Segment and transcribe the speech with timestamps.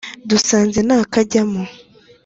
[0.29, 1.61] dusanze nta kajyamo